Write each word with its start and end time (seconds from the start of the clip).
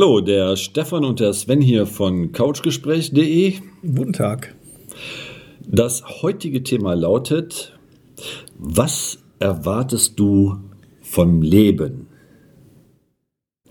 Hallo, 0.00 0.20
der 0.20 0.54
Stefan 0.54 1.04
und 1.04 1.18
der 1.18 1.32
Sven 1.32 1.60
hier 1.60 1.84
von 1.84 2.30
couchgespräch.de. 2.30 3.54
Guten 3.82 4.12
Tag. 4.12 4.54
Das 5.66 6.22
heutige 6.22 6.62
Thema 6.62 6.94
lautet, 6.94 7.76
was 8.56 9.18
erwartest 9.40 10.20
du 10.20 10.56
vom 11.00 11.42
Leben? 11.42 12.06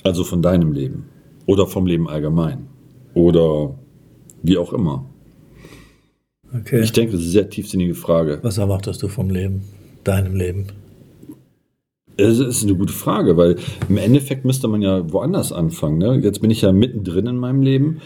Also 0.04 0.26
von 0.26 0.42
deinem 0.42 0.74
Leben 0.74 1.06
oder 1.46 1.66
vom 1.66 1.86
Leben 1.86 2.10
allgemein 2.10 2.68
oder 3.14 3.80
wie 4.44 4.58
auch 4.58 4.74
immer. 4.74 5.06
Okay. 6.54 6.82
Ich 6.82 6.92
denke, 6.92 7.14
das 7.14 7.22
ist 7.22 7.28
eine 7.28 7.32
sehr 7.32 7.50
tiefsinnige 7.50 7.96
Frage. 7.96 8.40
Was 8.42 8.58
erwartest 8.58 9.02
du 9.02 9.08
vom 9.08 9.30
Leben, 9.30 9.62
deinem 10.04 10.36
Leben? 10.36 10.74
Es 12.18 12.40
ist 12.40 12.64
eine 12.64 12.76
gute 12.76 12.94
Frage, 12.94 13.38
weil 13.38 13.58
im 13.88 13.98
Endeffekt 13.98 14.44
müsste 14.44 14.68
man 14.68 14.82
ja 14.82 15.12
woanders 15.12 15.52
anfangen. 15.52 16.00
Ne? 16.00 16.20
Jetzt 16.24 16.42
bin 16.42 16.50
ich 16.50 16.62
ja 16.62 16.72
mittendrin 16.72 17.28
in 17.28 17.38
meinem 17.38 17.62
Leben 17.62 18.02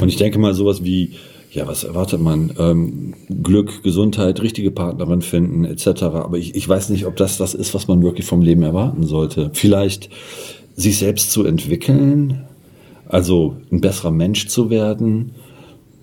und 0.00 0.08
ich 0.08 0.16
denke 0.16 0.38
mal 0.38 0.54
sowas 0.54 0.84
wie, 0.84 1.14
ja, 1.50 1.66
was 1.66 1.84
erwartet 1.84 2.20
man? 2.20 2.52
Ähm, 2.58 3.14
Glück, 3.42 3.82
Gesundheit, 3.82 4.42
richtige 4.42 4.70
Partnerin 4.70 5.22
finden 5.22 5.64
etc. 5.64 6.02
Aber 6.02 6.38
ich, 6.38 6.54
ich 6.54 6.68
weiß 6.68 6.90
nicht, 6.90 7.06
ob 7.06 7.16
das 7.16 7.38
das 7.38 7.54
ist, 7.54 7.74
was 7.74 7.88
man 7.88 8.02
wirklich 8.02 8.26
vom 8.26 8.42
Leben 8.42 8.62
erwarten 8.62 9.04
sollte. 9.04 9.50
Vielleicht 9.52 10.10
sich 10.76 10.98
selbst 10.98 11.32
zu 11.32 11.44
entwickeln, 11.44 12.44
also 13.08 13.56
ein 13.72 13.80
besserer 13.80 14.10
Mensch 14.10 14.48
zu 14.48 14.70
werden. 14.70 15.32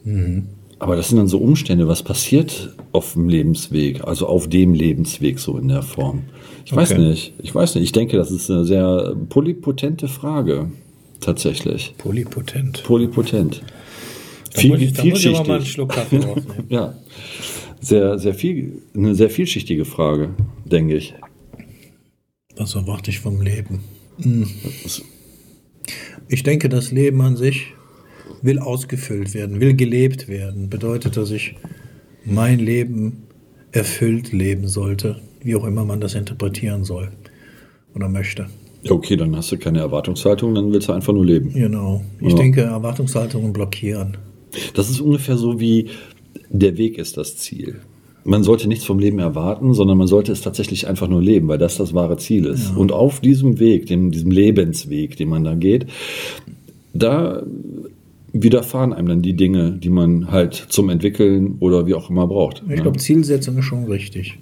Mhm. 0.04 0.48
Aber 0.84 0.96
das 0.96 1.10
sind 1.10 1.18
dann 1.18 1.28
so 1.28 1.38
Umstände, 1.40 1.88
was 1.88 2.04
passiert 2.04 2.76
auf 2.92 3.14
dem 3.14 3.30
Lebensweg, 3.30 4.04
also 4.04 4.28
auf 4.28 4.48
dem 4.50 4.74
Lebensweg 4.74 5.40
so 5.40 5.58
in 5.58 5.68
der 5.70 5.82
Form. 5.82 6.24
Ich 6.66 6.76
weiß 6.76 6.92
Okay. 6.92 7.02
nicht, 7.02 7.34
ich 7.42 7.54
weiß 7.56 7.76
nicht. 7.76 7.84
Ich 7.86 7.92
denke, 7.92 8.18
das 8.18 8.32
ist 8.32 8.50
eine 8.52 8.66
sehr 8.66 9.16
polypotente 9.30 10.08
Frage, 10.08 10.72
tatsächlich. 11.20 11.96
Polypotent. 11.98 12.84
Polypotent. 12.84 13.64
Da 14.54 14.62
Viel, 14.62 14.72
muss 14.72 14.82
ich, 14.82 14.94
da 14.94 15.06
muss 15.06 15.20
ich 15.20 15.28
aber 15.36 15.48
mal 15.48 15.56
einen 15.56 15.66
vielschichtig. 15.66 15.72
Schluck 15.74 15.90
Kaffee 15.90 16.18
rausnehmen. 16.18 16.66
Ja, 16.70 16.94
sehr, 17.82 18.20
sehr 18.20 18.34
viel, 18.34 18.82
eine 18.96 19.16
sehr 19.16 19.30
vielschichtige 19.30 19.86
Frage, 19.86 20.30
denke 20.66 20.96
ich. 20.96 21.14
Was 22.56 22.76
erwarte 22.76 23.10
ich 23.10 23.20
vom 23.20 23.42
Leben? 23.42 23.80
Hm. 24.22 24.48
Ich 26.28 26.44
denke, 26.44 26.70
das 26.70 26.92
Leben 26.92 27.20
an 27.22 27.36
sich 27.36 27.74
will 28.44 28.60
ausgefüllt 28.60 29.34
werden, 29.34 29.60
will 29.60 29.74
gelebt 29.74 30.28
werden. 30.28 30.70
Bedeutet, 30.70 31.18
dass 31.18 31.32
ich 31.32 31.56
mein 32.26 32.60
Leben 32.60 33.24
erfüllt 33.72 34.32
leben 34.32 34.68
sollte, 34.68 35.20
wie 35.42 35.56
auch 35.56 35.66
immer 35.66 35.84
man 35.86 36.00
das 36.00 36.14
interpretieren 36.14 36.84
soll 36.84 37.10
oder 37.96 38.08
möchte. 38.08 38.46
Ja, 38.84 38.92
okay, 38.92 39.16
dann 39.16 39.36
hast 39.36 39.52
du 39.52 39.58
keine 39.58 39.80
Erwartungshaltung, 39.80 40.54
dann 40.54 40.72
willst 40.72 40.90
du 40.90 40.94
einfach 40.94 41.14
nur 41.14 41.26
leben. 41.26 41.54
Genau. 41.54 42.04
Ich 42.20 42.32
Ja. 42.32 42.36
denke, 42.36 42.62
Erwartungshaltungen 42.62 43.54
blockieren. 43.54 44.18
Das 44.76 44.90
ist 44.90 45.00
ungefähr 45.00 45.38
so 45.38 45.60
wie 45.60 45.88
der 46.50 46.78
Weg 46.78 46.98
ist 46.98 47.18
das 47.18 47.38
Ziel. 47.38 47.78
Man 48.26 48.44
sollte 48.44 48.68
nichts 48.68 48.86
vom 48.86 49.00
Leben 49.00 49.20
erwarten, 49.20 49.74
sondern 49.74 49.98
man 49.98 50.08
sollte 50.08 50.32
es 50.32 50.42
tatsächlich 50.42 50.88
einfach 50.88 51.08
nur 51.10 51.22
leben, 51.22 51.48
weil 51.48 51.58
das 51.58 51.78
das 51.78 51.94
wahre 51.94 52.18
Ziel 52.18 52.46
ist. 52.46 52.76
Und 52.76 52.92
auf 52.92 53.20
diesem 53.20 53.60
Weg, 53.60 53.88
dem, 53.88 54.12
diesem 54.12 54.32
Lebensweg, 54.32 55.18
den 55.18 55.28
man 55.30 55.44
da 55.44 55.56
geht, 55.56 55.88
da 56.94 57.44
widerfahren 58.34 58.94
einem 58.94 59.08
dann 59.08 59.22
die 59.22 59.36
Dinge, 59.36 59.72
die 59.74 59.90
man 59.90 60.32
halt 60.32 60.54
zum 60.56 60.90
Entwickeln 60.90 61.56
oder 61.60 61.86
wie 61.88 61.94
auch 61.94 62.10
immer 62.10 62.28
braucht. 62.28 62.64
Ich 62.64 62.70
ne? 62.70 62.82
glaube, 62.82 62.98
Zielsetzung 62.98 63.58
ist 63.60 63.66
schon 63.66 63.86
richtig. 63.86 64.40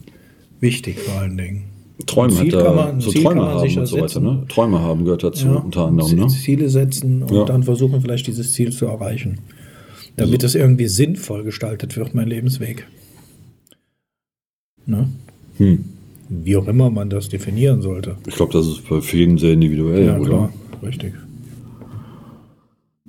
Wichtig 0.59 0.99
vor 0.99 1.21
allen 1.21 1.37
Dingen. 1.37 1.63
Träume 2.07 2.35
hat 2.39 2.53
da, 2.53 2.73
man- 2.73 2.99
so 3.01 3.11
Ziel 3.11 3.23
Träume 3.23 3.41
haben 3.45 3.77
und 3.77 3.85
so 3.85 3.97
ja 3.97 4.03
weiter. 4.03 4.19
Ne? 4.21 4.43
Träume 4.47 4.79
haben 4.79 5.03
gehört 5.03 5.23
dazu 5.23 5.47
unter 5.49 5.85
anderem. 5.85 6.15
Ne? 6.17 6.27
Ziele 6.29 6.69
setzen 6.69 7.21
und 7.23 7.31
Ja. 7.35 7.45
dann 7.45 7.63
versuchen 7.63 8.01
vielleicht 8.01 8.25
dieses 8.27 8.53
Ziel 8.53 8.71
zu 8.71 8.85
erreichen. 8.87 9.39
Damit 10.17 10.43
es 10.43 10.55
irgendwie 10.55 10.87
sinnvoll 10.87 11.43
gestaltet 11.43 11.95
wird, 11.97 12.15
mein 12.15 12.27
Lebensweg. 12.27 12.87
Ne? 14.85 15.09
Hm. 15.57 15.85
Wie 16.29 16.55
auch 16.55 16.67
immer 16.67 16.89
man 16.89 17.09
das 17.09 17.29
definieren 17.29 17.81
sollte. 17.81 18.15
Ich 18.27 18.35
glaube, 18.35 18.53
das 18.53 18.65
ist 18.67 18.87
bei 18.89 19.01
vielen 19.01 19.37
sehr 19.37 19.53
individuell, 19.53 20.05
Ja, 20.05 20.17
oder? 20.17 20.25
klar, 20.29 20.53
richtig. 20.83 21.13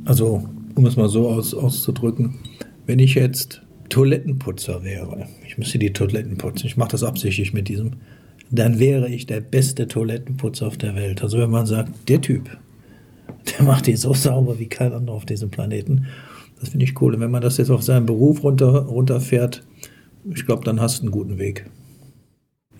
Also, 0.04 0.44
um 0.74 0.86
es 0.86 0.96
mal 0.96 1.08
so 1.08 1.28
aus, 1.28 1.54
auszudrücken, 1.54 2.40
wenn 2.86 2.98
ich 2.98 3.14
jetzt 3.14 3.62
Toilettenputzer 3.88 4.82
wäre, 4.82 5.26
ich 5.46 5.58
müsste 5.58 5.78
die 5.78 5.92
Toiletten 5.92 6.38
putzen, 6.38 6.66
ich 6.66 6.76
mache 6.76 6.92
das 6.92 7.04
absichtlich 7.04 7.52
mit 7.52 7.68
diesem, 7.68 7.92
dann 8.50 8.78
wäre 8.78 9.08
ich 9.08 9.26
der 9.26 9.40
beste 9.40 9.86
Toilettenputzer 9.86 10.66
auf 10.66 10.76
der 10.76 10.94
Welt. 10.94 11.22
Also 11.22 11.38
wenn 11.38 11.50
man 11.50 11.66
sagt, 11.66 12.08
der 12.08 12.20
Typ, 12.20 12.50
der 13.58 13.64
macht 13.64 13.86
die 13.86 13.96
so 13.96 14.14
sauber 14.14 14.58
wie 14.58 14.66
kein 14.66 14.92
anderer 14.92 15.16
auf 15.16 15.26
diesem 15.26 15.50
Planeten, 15.50 16.06
das 16.60 16.70
finde 16.70 16.84
ich 16.84 17.00
cool. 17.00 17.14
Und 17.14 17.20
wenn 17.20 17.30
man 17.30 17.42
das 17.42 17.56
jetzt 17.56 17.70
auf 17.70 17.82
seinen 17.82 18.06
Beruf 18.06 18.44
runter, 18.44 18.84
runterfährt, 18.86 19.64
ich 20.32 20.46
glaube, 20.46 20.64
dann 20.64 20.80
hast 20.80 20.98
du 20.98 21.02
einen 21.02 21.10
guten 21.10 21.38
Weg. 21.38 21.66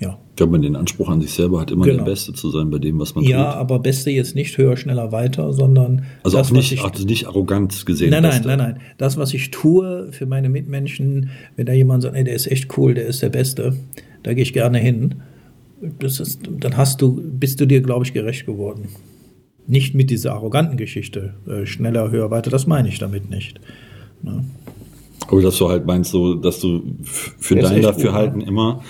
Ja. 0.03 0.19
Wenn 0.37 0.51
man 0.51 0.63
den 0.63 0.75
Anspruch 0.77 1.09
an 1.09 1.21
sich 1.21 1.31
selber 1.33 1.61
hat, 1.61 1.71
immer 1.71 1.85
Genau. 1.85 1.99
der 1.99 2.11
Beste 2.11 2.33
zu 2.33 2.51
sein 2.51 2.71
bei 2.71 2.79
dem, 2.79 2.99
was 2.99 3.15
man 3.15 3.23
Ja, 3.25 3.53
tut. 3.53 3.61
aber 3.61 3.79
Beste 3.79 4.11
jetzt 4.11 4.35
nicht 4.35 4.57
höher, 4.59 4.77
schneller, 4.77 5.13
weiter, 5.13 5.53
sondern 5.53 6.05
Also 6.25 6.39
das, 6.39 6.49
auch 6.49 6.53
nicht, 6.53 6.73
ich, 6.73 6.83
also 6.83 7.05
nicht 7.07 7.27
arrogant 7.29 7.87
gesehen. 7.87 8.11
nein, 8.11 8.23
nein, 8.23 8.33
Beste. 8.33 8.49
nein, 8.49 8.59
nein. 8.59 8.77
Das, 8.99 9.17
was 9.17 9.33
ich 9.35 9.51
tue 9.53 10.09
für 10.11 10.27
meine 10.27 10.49
Mitmenschen, 10.49 11.31
wenn 11.57 11.67
da 11.67 11.73
jemand 11.73 12.03
sagt, 12.03 12.17
ey, 12.17 12.25
der 12.25 12.35
ist 12.35 12.51
echt 12.51 12.77
cool, 12.77 12.95
der 12.95 13.07
ist 13.07 13.23
der 13.23 13.29
Beste, 13.29 13.77
da 14.25 14.35
gehe 14.35 14.43
ich 14.43 14.53
gerne 14.53 14.79
hin. 14.79 15.17
Das 15.99 16.19
ist, 16.21 16.41
dann 16.61 16.77
hast 16.77 17.01
du, 17.03 17.21
bist 17.23 17.61
du 17.61 17.67
dir, 17.67 17.81
glaube 17.81 18.05
ich, 18.05 18.13
gerecht 18.13 18.47
geworden. 18.47 18.89
Nicht 19.69 19.95
mit 19.95 20.11
dieser 20.11 20.33
arroganten 20.33 20.77
Geschichte, 20.77 21.35
äh, 21.47 21.67
schneller, 21.67 22.11
höher, 22.11 22.31
weiter, 22.33 22.51
das 22.51 22.67
meine 22.67 22.89
ich 22.89 22.99
damit 22.99 23.31
nicht. 23.31 23.61
Ne? 24.23 24.45
Aber 25.29 25.41
dass 25.43 25.57
du 25.59 25.69
halt 25.69 25.87
meinst, 25.87 26.11
so, 26.11 26.35
dass 26.35 26.59
du 26.59 26.83
für 27.05 27.55
dein 27.57 27.81
Dafürhalten 27.83 28.41
gut, 28.41 28.49
immer 28.49 28.83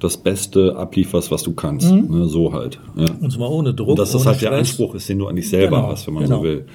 das 0.00 0.16
Beste 0.16 0.76
ablieferst, 0.76 1.30
was 1.30 1.42
du 1.42 1.52
kannst. 1.52 1.90
Ne, 1.90 2.26
so 2.26 2.52
halt. 2.52 2.80
Ja. 2.96 3.06
Und 3.20 3.32
zwar 3.32 3.50
ohne 3.50 3.74
Druck. 3.74 3.90
Und 3.90 3.98
dass 3.98 4.12
das 4.12 4.26
halt 4.26 4.40
der 4.40 4.48
Stress. 4.48 4.58
Anspruch 4.60 4.94
ist, 4.94 5.08
den 5.08 5.18
du 5.18 5.26
an 5.26 5.36
dich 5.36 5.48
selber 5.48 5.76
Genau, 5.76 5.88
hast, 5.88 6.06
wenn 6.06 6.14
man 6.14 6.24
genau. 6.24 6.38
so 6.38 6.42
will. 6.44 6.66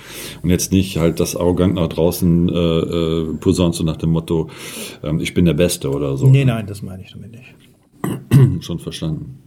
Und 0.42 0.50
jetzt 0.50 0.72
nicht 0.72 0.98
halt 0.98 1.20
das 1.20 1.36
arrogant 1.36 1.76
nach 1.76 1.88
draußen 1.88 2.50
äh, 2.50 2.54
äh, 2.54 3.34
posaunst 3.40 3.80
so 3.80 3.84
nach 3.84 3.98
dem 3.98 4.12
Motto, 4.12 4.50
ähm, 5.04 5.20
ich 5.20 5.34
bin 5.34 5.46
der 5.46 5.54
Beste 5.54 5.90
oder 5.90 6.18
so. 6.18 6.28
Nee, 6.28 6.46
nein, 6.46 6.66
das 6.68 6.82
meine 6.82 7.04
ich 7.04 7.12
damit 7.12 7.32
nicht. 7.32 7.56
Schon 8.64 8.80
verstanden. 8.80 9.38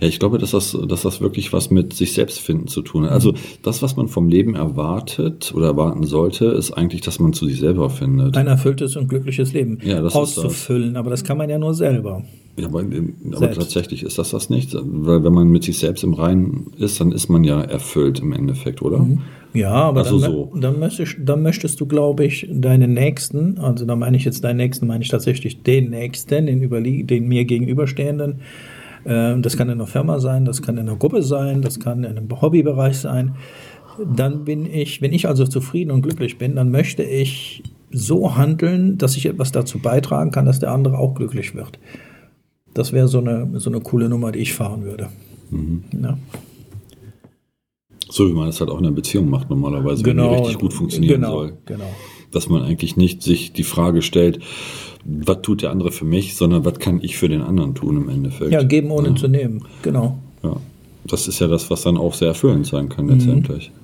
Ja, 0.00 0.08
ich 0.08 0.18
glaube, 0.18 0.38
dass 0.38 0.52
das, 0.52 0.76
dass 0.86 1.02
das 1.02 1.20
wirklich 1.20 1.52
was 1.52 1.70
mit 1.70 1.92
sich 1.92 2.12
selbst 2.12 2.40
finden 2.40 2.68
zu 2.68 2.82
tun 2.82 3.04
hat. 3.04 3.12
Also 3.12 3.34
das, 3.62 3.82
was 3.82 3.96
man 3.96 4.08
vom 4.08 4.28
Leben 4.28 4.54
erwartet 4.54 5.52
oder 5.54 5.66
erwarten 5.66 6.04
sollte, 6.04 6.46
ist 6.46 6.72
eigentlich, 6.72 7.00
dass 7.00 7.18
man 7.18 7.32
zu 7.32 7.46
sich 7.46 7.60
selber 7.60 7.90
findet. 7.90 8.36
Ein 8.36 8.46
erfülltes 8.46 8.96
und 8.96 9.08
glückliches 9.08 9.52
Leben 9.52 9.78
Ja, 9.82 10.00
das 10.00 10.12
ist 10.12 10.18
auszufüllen, 10.18 10.96
aber 10.96 11.10
das 11.10 11.24
kann 11.24 11.38
man 11.38 11.50
ja 11.50 11.58
nur 11.58 11.74
selber. 11.74 12.22
Ja, 12.58 12.66
aber, 12.66 12.80
aber 12.80 13.52
tatsächlich 13.52 14.02
ist 14.02 14.18
das 14.18 14.30
das 14.30 14.50
nicht, 14.50 14.74
weil 14.74 15.22
wenn 15.22 15.32
man 15.32 15.48
mit 15.48 15.62
sich 15.62 15.78
selbst 15.78 16.02
im 16.02 16.14
Reinen 16.14 16.72
ist, 16.76 17.00
dann 17.00 17.12
ist 17.12 17.28
man 17.28 17.44
ja 17.44 17.60
erfüllt 17.60 18.18
im 18.18 18.32
Endeffekt, 18.32 18.82
oder? 18.82 19.06
Ja, 19.54 19.70
aber 19.70 20.00
Also 20.00 20.18
dann, 20.18 20.30
so. 20.32 20.52
dann, 20.60 20.78
möchtest, 20.78 21.16
dann 21.24 21.42
möchtest 21.42 21.80
du, 21.80 21.86
glaube 21.86 22.24
ich, 22.24 22.48
deinen 22.50 22.94
Nächsten, 22.94 23.58
also 23.58 23.86
da 23.86 23.96
meine 23.96 24.16
ich 24.16 24.24
jetzt 24.24 24.42
deinen 24.44 24.58
Nächsten, 24.58 24.86
meine 24.86 25.02
ich 25.04 25.08
tatsächlich 25.08 25.62
den 25.62 25.90
Nächsten, 25.90 26.46
den, 26.46 26.62
überlie 26.62 27.04
den 27.04 27.28
mir 27.28 27.44
gegenüberstehenden. 27.44 28.40
Äh, 29.08 29.40
das 29.40 29.56
kann 29.56 29.68
in 29.68 29.74
einer 29.74 29.86
Firma 29.86 30.20
sein, 30.20 30.44
das 30.44 30.60
kann 30.60 30.76
in 30.76 30.88
einer 30.88 30.98
Gruppe 30.98 31.22
sein, 31.22 31.62
das 31.62 31.80
kann 31.80 32.04
in 32.04 32.18
einem 32.18 32.40
Hobbybereich 32.40 32.98
sein. 32.98 33.36
Dann 34.14 34.44
bin 34.44 34.66
ich, 34.66 35.02
wenn 35.02 35.12
ich 35.12 35.26
also 35.26 35.44
zufrieden 35.46 35.90
und 35.90 36.02
glücklich 36.02 36.38
bin, 36.38 36.54
dann 36.54 36.70
möchte 36.70 37.02
ich 37.02 37.62
so 37.90 38.36
handeln, 38.36 38.98
dass 38.98 39.16
ich 39.16 39.26
etwas 39.26 39.50
dazu 39.50 39.78
beitragen 39.78 40.30
kann, 40.30 40.44
dass 40.44 40.60
der 40.60 40.72
andere 40.72 40.98
auch 40.98 41.14
glücklich 41.14 41.54
wird. 41.54 41.78
Das 42.74 42.92
wäre 42.92 43.08
so 43.08 43.18
eine, 43.18 43.58
so 43.58 43.70
eine 43.70 43.80
coole 43.80 44.08
Nummer, 44.08 44.30
die 44.30 44.40
ich 44.40 44.52
fahren 44.52 44.84
würde. 44.84 45.08
Mhm. 45.50 45.84
Ja. 46.02 46.18
So 48.10 48.28
wie 48.28 48.32
man 48.32 48.46
das 48.46 48.60
halt 48.60 48.70
auch 48.70 48.78
in 48.78 48.86
einer 48.86 48.94
Beziehung 48.94 49.28
macht 49.28 49.50
normalerweise, 49.50 50.04
wenn 50.04 50.16
die 50.16 50.22
richtig 50.22 50.58
gut 50.58 50.72
funktionieren 50.72 51.22
genau, 51.22 51.32
soll. 51.32 51.52
Genau. 51.66 51.90
Dass 52.30 52.48
man 52.48 52.62
eigentlich 52.62 52.96
nicht 52.96 53.22
sich 53.22 53.52
die 53.52 53.64
Frage 53.64 54.02
stellt, 54.02 54.40
was 55.04 55.42
tut 55.42 55.62
der 55.62 55.70
andere 55.70 55.92
für 55.92 56.04
mich, 56.04 56.36
sondern 56.36 56.64
was 56.64 56.78
kann 56.78 57.00
ich 57.02 57.16
für 57.16 57.28
den 57.28 57.42
anderen 57.42 57.74
tun 57.74 57.96
im 57.96 58.08
Endeffekt. 58.08 58.52
Ja, 58.52 58.62
geben 58.62 58.90
ohne 58.90 59.08
ja. 59.10 59.14
zu 59.16 59.28
nehmen. 59.28 59.64
Genau. 59.82 60.18
Ja. 60.42 60.56
Das 61.06 61.26
ist 61.26 61.38
ja 61.40 61.46
das, 61.46 61.70
was 61.70 61.82
dann 61.82 61.96
auch 61.96 62.12
sehr 62.12 62.28
erfüllend 62.28 62.66
sein 62.66 62.90
kann 62.90 63.08
letztendlich. 63.08 63.70
Aber 63.70 63.78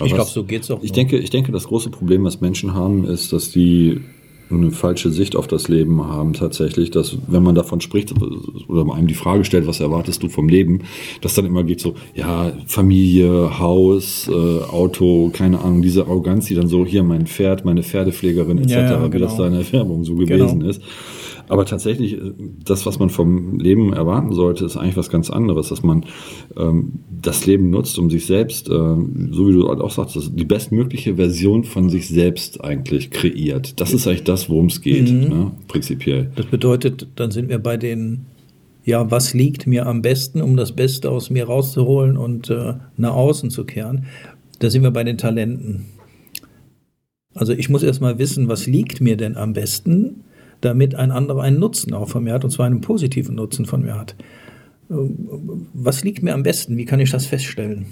Mhm. 0.00 0.06
Ich 0.06 0.14
glaube, 0.14 0.30
so 0.30 0.44
geht's 0.44 0.70
auch. 0.70 0.82
Ich 0.82 0.90
nur. 0.90 0.96
denke, 0.96 1.18
ich 1.18 1.30
denke, 1.30 1.52
das 1.52 1.64
große 1.64 1.90
Problem, 1.90 2.24
was 2.24 2.40
Menschen 2.40 2.74
haben, 2.74 3.04
ist, 3.04 3.32
dass 3.32 3.50
die 3.50 4.00
eine 4.50 4.70
falsche 4.70 5.10
Sicht 5.10 5.36
auf 5.36 5.46
das 5.46 5.68
Leben 5.68 6.02
haben 6.04 6.32
tatsächlich, 6.32 6.90
dass 6.90 7.16
wenn 7.26 7.42
man 7.42 7.54
davon 7.54 7.80
spricht 7.80 8.14
oder 8.68 8.92
einem 8.94 9.06
die 9.06 9.14
Frage 9.14 9.44
stellt, 9.44 9.66
was 9.66 9.80
erwartest 9.80 10.22
du 10.22 10.28
vom 10.28 10.48
Leben, 10.48 10.80
dass 11.20 11.34
dann 11.34 11.44
immer 11.46 11.64
geht 11.64 11.80
so, 11.80 11.94
ja, 12.14 12.52
Familie, 12.66 13.58
Haus, 13.58 14.28
äh, 14.28 14.32
Auto, 14.64 15.30
keine 15.32 15.60
Ahnung, 15.60 15.82
diese 15.82 16.02
Arroganz, 16.06 16.46
die 16.46 16.54
dann 16.54 16.68
so, 16.68 16.84
hier 16.86 17.02
mein 17.02 17.26
Pferd, 17.26 17.64
meine 17.64 17.82
Pferdepflegerin 17.82 18.58
etc., 18.58 18.70
Ja, 18.70 18.90
ja, 18.90 19.12
wie 19.12 19.18
das 19.18 19.32
genau. 19.36 19.42
da 19.42 19.46
in 19.48 19.54
der 19.62 19.72
Werbung 19.72 20.04
so 20.04 20.14
gewesen 20.14 20.60
Genau. 20.60 20.70
ist. 20.70 20.82
Aber 21.48 21.64
tatsächlich, 21.64 22.14
äh, 22.14 22.32
das, 22.64 22.86
was 22.86 22.98
man 22.98 23.10
vom 23.10 23.58
Leben 23.58 23.92
erwarten 23.92 24.32
sollte, 24.32 24.64
ist 24.64 24.76
eigentlich 24.76 24.96
was 24.96 25.10
ganz 25.10 25.30
anderes, 25.30 25.68
dass 25.68 25.82
man 25.82 26.04
ähm, 26.56 27.00
das 27.22 27.46
Leben 27.46 27.70
nutzt, 27.70 27.98
um 27.98 28.10
sich 28.10 28.26
selbst, 28.26 28.68
äh, 28.68 28.72
so 28.72 29.48
wie 29.48 29.52
du 29.52 29.68
auch 29.68 29.90
sagst, 29.90 30.18
die 30.34 30.44
bestmögliche 30.44 31.16
Version 31.16 31.64
von 31.64 31.88
sich 31.88 32.08
selbst 32.08 32.62
eigentlich 32.62 33.10
kreiert. 33.10 33.80
Das 33.80 33.92
ist 33.92 34.06
eigentlich 34.06 34.24
das, 34.24 34.48
worum 34.50 34.66
es 34.66 34.80
geht, 34.80 35.10
mhm. 35.10 35.20
ne, 35.20 35.50
prinzipiell. 35.68 36.30
Das 36.36 36.46
bedeutet, 36.46 37.08
dann 37.16 37.30
sind 37.30 37.48
wir 37.48 37.58
bei 37.58 37.76
den 37.76 38.26
ja, 38.84 39.10
was 39.10 39.34
liegt 39.34 39.66
mir 39.66 39.86
am 39.86 40.00
besten, 40.00 40.40
um 40.40 40.56
das 40.56 40.72
Beste 40.72 41.10
aus 41.10 41.28
mir 41.28 41.44
rauszuholen 41.44 42.16
und 42.16 42.48
äh, 42.48 42.72
nach 42.96 43.12
außen 43.12 43.50
zu 43.50 43.64
kehren. 43.64 44.06
Da 44.60 44.70
sind 44.70 44.82
wir 44.82 44.90
bei 44.90 45.04
den 45.04 45.18
Talenten. 45.18 45.84
Also 47.34 47.52
ich 47.52 47.68
muss 47.68 47.82
erstmal 47.82 48.18
wissen, 48.18 48.48
was 48.48 48.66
liegt 48.66 49.02
mir 49.02 49.18
denn 49.18 49.36
am 49.36 49.52
besten, 49.52 50.24
damit 50.60 50.94
ein 50.94 51.10
anderer 51.10 51.42
einen 51.42 51.58
Nutzen 51.58 51.94
auch 51.94 52.08
von 52.08 52.24
mir 52.24 52.32
hat, 52.32 52.44
und 52.44 52.50
zwar 52.50 52.66
einen 52.66 52.80
positiven 52.80 53.36
Nutzen 53.36 53.66
von 53.66 53.82
mir 53.82 53.98
hat. 53.98 54.14
Was 54.88 56.02
liegt 56.02 56.22
mir 56.22 56.34
am 56.34 56.42
besten? 56.42 56.76
Wie 56.76 56.84
kann 56.84 57.00
ich 57.00 57.10
das 57.10 57.26
feststellen? 57.26 57.86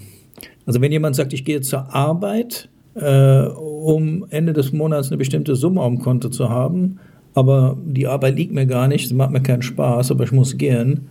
Also 0.65 0.81
wenn 0.81 0.93
jemand 0.93 1.17
sagt, 1.17 1.33
ich 1.33 1.45
gehe 1.45 1.61
zur 1.61 1.95
Arbeit, 1.95 2.69
äh, 2.95 3.43
um 3.43 4.27
Ende 4.31 4.53
des 4.53 4.73
Monats 4.73 5.09
eine 5.09 5.19
bestimmte 5.19 5.55
Summe 5.55 5.81
auf 5.81 5.93
dem 5.93 6.01
Konto 6.01 6.29
zu 6.29 6.49
haben, 6.49 6.99
aber 7.35 7.77
die 7.85 8.07
Arbeit 8.07 8.37
liegt 8.37 8.53
mir 8.53 8.67
gar 8.67 8.89
nicht, 8.89 9.09
sie 9.09 9.15
macht 9.15 9.31
mir 9.31 9.43
keinen 9.43 9.63
Spaß, 9.63 10.11
aber 10.11 10.25
ich 10.25 10.33
muss 10.33 10.57
gehen, 10.57 11.09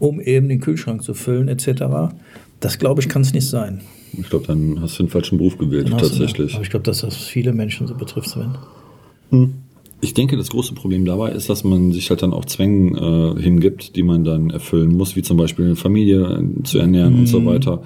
um 0.00 0.20
eben 0.20 0.48
den 0.48 0.60
Kühlschrank 0.60 1.02
zu 1.02 1.14
füllen 1.14 1.48
etc. 1.48 2.12
Das 2.58 2.78
glaube 2.78 3.00
ich, 3.00 3.08
kann 3.08 3.22
es 3.22 3.32
nicht 3.32 3.48
sein. 3.48 3.80
Ich 4.12 4.28
glaube, 4.28 4.46
dann 4.48 4.80
hast 4.80 4.98
du 4.98 5.04
den 5.04 5.10
falschen 5.10 5.38
Beruf 5.38 5.56
gewählt, 5.56 5.88
tatsächlich. 5.90 6.54
aber 6.54 6.64
ich 6.64 6.70
glaube, 6.70 6.82
dass 6.82 7.02
das 7.02 7.16
viele 7.16 7.52
Menschen 7.52 7.86
so 7.86 7.94
betrifft, 7.94 8.30
Sven. 8.30 8.58
Hm. 9.30 9.54
Ich 10.02 10.14
denke, 10.14 10.36
das 10.36 10.50
große 10.50 10.74
Problem 10.74 11.04
dabei 11.04 11.32
ist, 11.32 11.50
dass 11.50 11.62
man 11.62 11.92
sich 11.92 12.08
halt 12.10 12.22
dann 12.22 12.32
auch 12.32 12.44
Zwängen 12.46 12.96
äh, 12.96 13.40
hingibt, 13.40 13.96
die 13.96 14.02
man 14.02 14.24
dann 14.24 14.50
erfüllen 14.50 14.96
muss, 14.96 15.14
wie 15.14 15.22
zum 15.22 15.36
Beispiel 15.36 15.66
eine 15.66 15.76
Familie 15.76 16.20
äh, 16.20 16.62
zu 16.62 16.78
ernähren 16.78 17.14
mhm. 17.14 17.20
und 17.20 17.26
so 17.26 17.40
mhm. 17.40 17.46
weiter. 17.46 17.82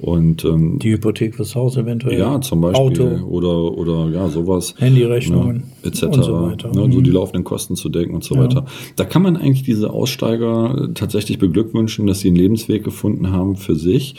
Und 0.00 0.44
ähm, 0.44 0.78
die 0.78 0.92
Hypothek 0.92 1.36
fürs 1.36 1.54
Haus 1.54 1.76
eventuell. 1.78 2.18
Ja, 2.18 2.38
zum 2.42 2.60
Beispiel. 2.60 2.82
Auto. 2.82 3.24
Oder, 3.26 3.78
oder 3.78 4.10
ja, 4.10 4.28
sowas. 4.28 4.74
Handyrechnungen. 4.76 5.64
Ja, 5.82 5.88
etc. 5.88 6.02
Und 6.02 6.24
so 6.24 6.42
weiter. 6.42 6.68
Ne, 6.68 6.92
so 6.92 7.00
die 7.00 7.10
mhm. 7.10 7.16
laufenden 7.16 7.44
Kosten 7.44 7.76
zu 7.76 7.88
decken 7.88 8.14
und 8.14 8.22
so 8.22 8.34
ja. 8.34 8.42
weiter. 8.42 8.66
Da 8.96 9.04
kann 9.04 9.22
man 9.22 9.38
eigentlich 9.38 9.62
diese 9.62 9.90
Aussteiger 9.90 10.90
tatsächlich 10.94 11.38
beglückwünschen, 11.38 12.06
dass 12.06 12.20
sie 12.20 12.28
einen 12.28 12.36
Lebensweg 12.36 12.84
gefunden 12.84 13.32
haben 13.32 13.56
für 13.56 13.74
sich 13.74 14.16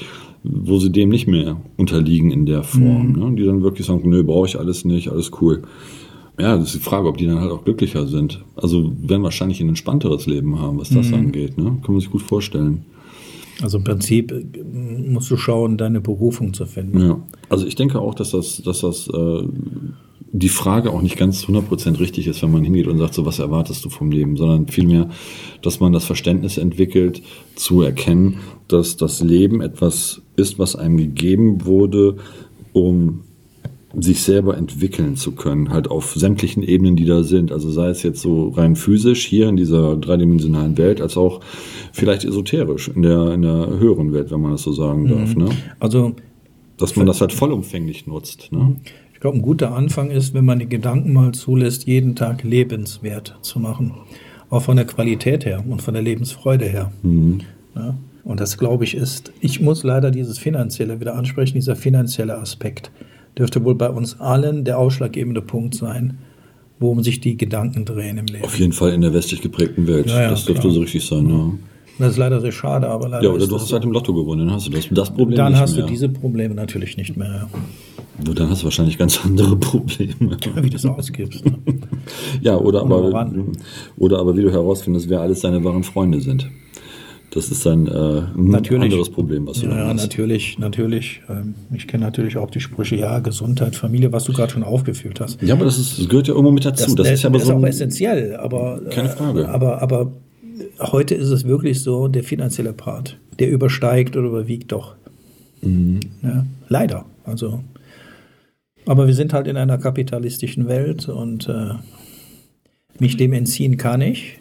wo 0.49 0.77
sie 0.77 0.91
dem 0.91 1.09
nicht 1.09 1.27
mehr 1.27 1.57
unterliegen 1.77 2.31
in 2.31 2.45
der 2.45 2.63
Form. 2.63 3.13
Mhm. 3.13 3.19
Ne? 3.19 3.35
Die 3.35 3.43
dann 3.43 3.63
wirklich 3.63 3.85
sagen, 3.85 4.07
nö, 4.07 4.23
brauche 4.23 4.47
ich 4.47 4.57
alles 4.57 4.85
nicht, 4.85 5.09
alles 5.09 5.31
cool. 5.41 5.63
Ja, 6.39 6.55
das 6.55 6.67
ist 6.67 6.75
die 6.75 6.79
Frage, 6.79 7.07
ob 7.07 7.17
die 7.17 7.25
dann 7.25 7.39
halt 7.39 7.51
auch 7.51 7.63
glücklicher 7.63 8.07
sind. 8.07 8.43
Also 8.55 8.93
werden 9.01 9.23
wahrscheinlich 9.23 9.59
ein 9.59 9.69
entspannteres 9.69 10.27
Leben 10.27 10.59
haben, 10.59 10.79
was 10.79 10.89
das 10.89 11.07
mhm. 11.07 11.15
angeht. 11.15 11.57
Ne? 11.57 11.77
Kann 11.83 11.93
man 11.93 11.99
sich 11.99 12.11
gut 12.11 12.21
vorstellen. 12.21 12.85
Also 13.61 13.79
im 13.79 13.83
Prinzip 13.83 14.31
äh, 14.31 14.63
musst 14.63 15.31
du 15.31 15.37
schauen, 15.37 15.77
deine 15.77 15.99
Berufung 15.99 16.53
zu 16.53 16.65
finden. 16.65 16.99
Ja, 16.99 17.19
also 17.49 17.65
ich 17.65 17.75
denke 17.75 17.99
auch, 17.99 18.13
dass 18.13 18.31
das, 18.31 18.61
dass 18.63 18.81
das 18.81 19.07
äh, 19.07 19.47
die 20.31 20.49
Frage 20.49 20.91
auch 20.91 21.01
nicht 21.01 21.17
ganz 21.17 21.45
100% 21.45 21.99
richtig 21.99 22.27
ist, 22.27 22.43
wenn 22.43 22.51
man 22.51 22.63
hingeht 22.63 22.87
und 22.87 22.97
sagt, 22.99 23.13
so 23.13 23.25
was 23.25 23.39
erwartest 23.39 23.83
du 23.85 23.89
vom 23.89 24.11
Leben, 24.11 24.37
sondern 24.37 24.67
vielmehr, 24.67 25.09
dass 25.61 25.79
man 25.79 25.93
das 25.93 26.05
Verständnis 26.05 26.57
entwickelt, 26.57 27.23
zu 27.55 27.81
erkennen, 27.81 28.37
dass 28.67 28.97
das 28.97 29.21
Leben 29.21 29.61
etwas 29.61 30.21
ist, 30.35 30.59
was 30.59 30.75
einem 30.75 30.97
gegeben 30.97 31.65
wurde, 31.65 32.17
um 32.73 33.21
sich 33.99 34.21
selber 34.21 34.57
entwickeln 34.57 35.15
zu 35.15 35.31
können, 35.31 35.69
halt 35.71 35.89
auf 35.89 36.13
sämtlichen 36.13 36.61
Ebenen, 36.61 36.95
die 36.95 37.05
da 37.05 37.23
sind. 37.23 37.51
Also 37.51 37.71
sei 37.71 37.89
es 37.89 38.03
jetzt 38.03 38.21
so 38.21 38.49
rein 38.49 38.75
physisch 38.75 39.25
hier 39.25 39.49
in 39.49 39.57
dieser 39.57 39.97
dreidimensionalen 39.97 40.77
Welt, 40.77 41.01
als 41.01 41.17
auch 41.17 41.41
vielleicht 41.93 42.23
esoterisch 42.23 42.89
in 42.89 43.01
der, 43.01 43.33
in 43.33 43.41
der 43.41 43.79
höheren 43.79 44.13
Welt, 44.13 44.29
wenn 44.29 44.41
man 44.41 44.51
das 44.51 44.61
so 44.61 44.71
sagen 44.71 45.03
mhm. 45.03 45.09
darf. 45.09 45.35
Ne? 45.35 45.49
Also 45.79 46.15
dass 46.77 46.95
man 46.95 47.07
das 47.07 47.21
halt 47.21 47.33
vollumfänglich 47.33 48.05
nutzt. 48.05 48.51
Ne? 48.51 48.75
Ich 49.13 49.19
glaube, 49.19 49.37
ein 49.37 49.41
guter 49.41 49.73
Anfang 49.73 50.11
ist, 50.11 50.35
wenn 50.35 50.45
man 50.45 50.59
die 50.59 50.69
Gedanken 50.69 51.11
mal 51.11 51.31
zulässt, 51.31 51.87
jeden 51.87 52.15
Tag 52.15 52.43
lebenswert 52.43 53.35
zu 53.41 53.59
machen. 53.59 53.95
Auch 54.51 54.61
von 54.61 54.77
der 54.77 54.85
Qualität 54.85 55.43
her 55.43 55.63
und 55.67 55.81
von 55.81 55.95
der 55.95 56.03
Lebensfreude 56.03 56.65
her. 56.65 56.91
Mhm. 57.01 57.39
Ja? 57.75 57.97
Und 58.23 58.39
das, 58.39 58.59
glaube 58.59 58.83
ich, 58.83 58.93
ist, 58.93 59.31
ich 59.39 59.59
muss 59.59 59.83
leider 59.83 60.11
dieses 60.11 60.37
Finanzielle 60.37 60.99
wieder 60.99 61.15
ansprechen, 61.15 61.55
dieser 61.55 61.75
finanzielle 61.75 62.37
Aspekt 62.37 62.91
dürfte 63.37 63.63
wohl 63.63 63.75
bei 63.75 63.89
uns 63.89 64.19
allen 64.19 64.63
der 64.63 64.79
ausschlaggebende 64.79 65.41
Punkt 65.41 65.75
sein, 65.75 66.17
worum 66.79 67.03
sich 67.03 67.19
die 67.19 67.37
Gedanken 67.37 67.85
drehen 67.85 68.17
im 68.17 68.25
Leben. 68.25 68.43
Auf 68.43 68.57
jeden 68.57 68.73
Fall 68.73 68.93
in 68.93 69.01
der 69.01 69.13
westlich 69.13 69.41
geprägten 69.41 69.87
Welt. 69.87 70.07
Ja, 70.07 70.23
ja, 70.23 70.29
das 70.29 70.45
dürfte 70.45 70.63
klar. 70.63 70.73
so 70.73 70.79
richtig 70.81 71.05
sein, 71.05 71.29
ja. 71.29 71.51
Das 71.99 72.11
ist 72.11 72.17
leider 72.17 72.39
sehr 72.39 72.51
schade, 72.51 72.87
aber 72.87 73.09
leider. 73.09 73.23
Ja, 73.23 73.31
oder 73.31 73.47
du 73.47 73.55
hast 73.55 73.73
halt 73.73 73.83
im 73.83 73.91
Lotto 73.91 74.13
gewonnen, 74.13 74.45
dann 74.45 74.55
hast 74.55 74.67
du 74.67 74.71
das, 74.71 74.87
das 74.91 75.09
Problem 75.09 75.35
dann 75.35 75.53
nicht 75.53 75.61
hast 75.61 75.77
du 75.77 75.81
diese 75.81 76.09
Probleme 76.09 76.53
natürlich 76.53 76.95
nicht 76.95 77.17
mehr. 77.17 77.49
Nur 78.23 78.35
dann 78.35 78.49
hast 78.49 78.61
du 78.61 78.65
wahrscheinlich 78.65 78.97
ganz 78.97 79.19
andere 79.23 79.55
Probleme. 79.57 80.37
Wie 80.55 80.69
du 80.69 80.75
es 80.75 80.85
ausgibst. 80.85 81.43
Ne? 81.43 81.57
ja, 82.41 82.55
oder 82.55 82.81
aber, 82.81 83.31
oder 83.97 84.19
aber 84.19 84.37
wie 84.37 84.43
du 84.43 84.51
herausfindest, 84.51 85.09
wer 85.09 85.21
alles 85.21 85.41
deine 85.41 85.63
wahren 85.63 85.83
Freunde 85.83 86.21
sind. 86.21 86.47
Das 87.37 87.51
ist 87.51 87.67
ein, 87.67 87.85
äh, 87.85 87.91
ein 87.91 88.55
anderes 88.55 89.11
Problem, 89.11 89.45
was 89.45 89.59
du 89.59 89.67
ja, 89.67 89.77
ja, 89.77 89.87
hast. 89.89 90.01
natürlich, 90.01 90.57
natürlich. 90.57 91.21
Ähm, 91.29 91.53
ich 91.71 91.87
kenne 91.87 92.03
natürlich 92.03 92.35
auch 92.35 92.49
die 92.49 92.59
Sprüche, 92.59 92.95
ja, 92.95 93.19
Gesundheit, 93.19 93.75
Familie, 93.75 94.11
was 94.11 94.23
du 94.23 94.33
gerade 94.33 94.51
schon 94.51 94.63
aufgeführt 94.63 95.19
hast. 95.19 95.39
Ja, 95.43 95.53
aber 95.53 95.65
das, 95.65 95.77
ist, 95.77 95.99
das 95.99 96.09
gehört 96.09 96.27
ja 96.27 96.33
irgendwo 96.33 96.51
mit 96.51 96.65
dazu. 96.65 96.95
Das, 96.95 97.05
das 97.05 97.13
ist, 97.13 97.21
ja 97.21 97.29
aber 97.29 97.39
so 97.39 97.53
auch 97.53 97.63
essentiell, 97.63 98.37
aber, 98.37 98.81
keine 98.89 99.09
Frage. 99.09 99.41
Äh, 99.41 99.45
aber, 99.45 99.83
aber 99.83 100.11
heute 100.79 101.13
ist 101.13 101.29
es 101.29 101.45
wirklich 101.45 101.83
so, 101.83 102.07
der 102.07 102.23
finanzielle 102.23 102.73
Part, 102.73 103.19
der 103.37 103.51
übersteigt 103.51 104.17
oder 104.17 104.29
überwiegt 104.29 104.71
doch. 104.71 104.95
Mhm. 105.61 105.99
Ja, 106.23 106.43
leider. 106.69 107.05
Also, 107.23 107.59
aber 108.87 109.05
wir 109.05 109.13
sind 109.13 109.31
halt 109.31 109.45
in 109.45 109.57
einer 109.57 109.77
kapitalistischen 109.77 110.67
Welt 110.67 111.07
und 111.07 111.47
äh, 111.47 111.75
mich 112.97 113.15
dem 113.15 113.31
entziehen 113.33 113.77
kann 113.77 114.01
ich 114.01 114.39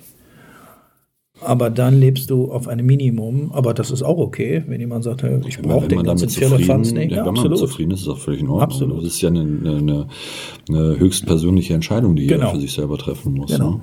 aber 1.40 1.68
dann 1.68 2.00
lebst 2.00 2.30
du 2.30 2.50
auf 2.50 2.66
einem 2.66 2.86
Minimum, 2.86 3.50
aber 3.52 3.74
das 3.74 3.90
ist 3.90 4.02
auch 4.02 4.18
okay, 4.18 4.64
wenn 4.66 4.80
jemand 4.80 5.04
sagt, 5.04 5.22
ich 5.46 5.60
brauche 5.60 5.86
den 5.86 6.02
ganzen 6.02 6.30
Firlefanz 6.30 6.92
nicht. 6.92 7.12
Ja, 7.12 7.22
wenn 7.22 7.30
absolut. 7.30 7.50
man 7.50 7.58
zufrieden 7.58 7.90
ist, 7.90 8.00
ist 8.00 8.08
das 8.08 8.18
völlig 8.18 8.40
in 8.40 8.48
Ordnung. 8.48 8.62
Absolut. 8.62 8.98
Das 8.98 9.04
ist 9.04 9.20
ja 9.20 9.28
eine, 9.28 9.40
eine, 9.40 10.06
eine 10.68 10.98
höchstpersönliche 10.98 11.74
Entscheidung, 11.74 12.16
die 12.16 12.26
genau. 12.26 12.46
jeder 12.46 12.54
für 12.54 12.60
sich 12.60 12.72
selber 12.72 12.96
treffen 12.96 13.34
muss. 13.34 13.52
Genau. 13.52 13.70
Ne? 13.72 13.80